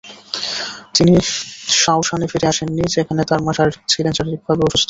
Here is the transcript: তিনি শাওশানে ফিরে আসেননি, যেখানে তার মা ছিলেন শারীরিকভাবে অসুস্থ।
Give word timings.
তিনি 0.95 1.13
শাওশানে 1.81 2.25
ফিরে 2.31 2.47
আসেননি, 2.51 2.83
যেখানে 2.95 3.21
তার 3.29 3.39
মা 3.45 3.51
ছিলেন 3.91 4.13
শারীরিকভাবে 4.17 4.61
অসুস্থ। 4.63 4.79